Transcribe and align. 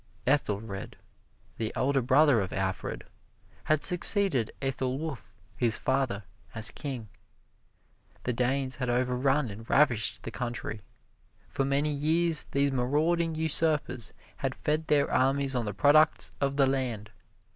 Ethelred, 0.25 0.95
the 1.57 1.71
elder 1.75 2.01
brother 2.01 2.41
of 2.41 2.51
Alfred, 2.51 3.03
had 3.65 3.85
succeeded 3.85 4.49
Ethelwulf, 4.59 5.39
his 5.55 5.77
father, 5.77 6.23
as 6.55 6.71
King. 6.71 7.07
The 8.23 8.33
Danes 8.33 8.77
had 8.77 8.89
overrun 8.89 9.51
and 9.51 9.69
ravished 9.69 10.23
the 10.23 10.31
country. 10.31 10.81
For 11.49 11.65
many 11.65 11.91
years 11.91 12.45
these 12.45 12.71
marauding 12.71 13.35
usurpers 13.35 14.11
had 14.37 14.55
fed 14.55 14.87
their 14.87 15.07
armies 15.11 15.53
on 15.53 15.65
the 15.65 15.71
products 15.75 16.31
of 16.41 16.57
the 16.57 16.65
land. 16.65 17.11